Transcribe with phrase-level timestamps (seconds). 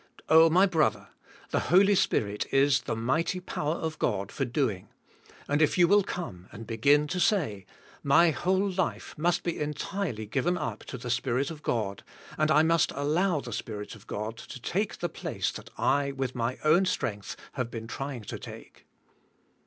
[0.29, 1.09] Oh, my brother,
[1.51, 4.89] the Holy Spirit is the mighty power of God for doing",
[5.47, 7.67] and if you will come and beg*in to say,
[8.01, 12.03] My whole life must be entirely g iven up to the Spirit of God,
[12.35, 16.33] and I must allow the Spirit of God to take the place that I, with
[16.33, 18.87] my own strength, have been trying to take.